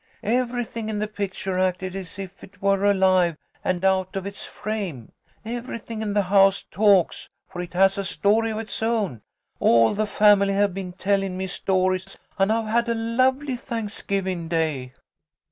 Everything 0.23 0.89
in 0.89 0.97
the 0.97 1.07
picture 1.07 1.59
acted 1.59 1.95
as 1.95 2.17
if 2.17 2.43
it 2.43 2.59
were 2.59 2.89
alive 2.89 3.37
and 3.63 3.85
out 3.85 4.15
of 4.15 4.25
its 4.25 4.43
frame. 4.43 5.11
Everything 5.45 6.01
in 6.01 6.15
the 6.15 6.23
house 6.23 6.63
talks, 6.71 7.29
for 7.47 7.61
it 7.61 7.75
has 7.75 7.99
a 7.99 8.03
story 8.03 8.49
of 8.49 8.57
its 8.57 8.81
own. 8.81 9.21
All 9.59 9.93
the 9.93 10.07
family 10.07 10.53
have 10.55 10.73
been 10.73 10.93
tellin' 10.93 11.37
me 11.37 11.45
stories, 11.45 12.17
and 12.39 12.51
I've 12.51 12.65
had 12.65 12.89
a 12.89 12.95
lovely 12.95 13.55
Thanksgiving 13.55 14.47
Day." 14.47 14.93